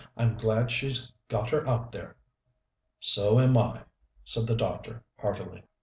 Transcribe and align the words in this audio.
I'm 0.17 0.35
glad 0.35 0.71
she's 0.71 1.11
got 1.27 1.49
her 1.49 1.67
out 1.69 1.91
there." 1.91 2.15
"So 2.99 3.39
am 3.39 3.55
I," 3.55 3.83
said 4.23 4.47
the 4.47 4.55
doctor 4.55 5.03
heartily. 5.19 5.63